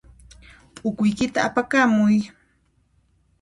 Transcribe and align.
P'ukuykita 0.75 1.39
apakamuy. 1.47 2.15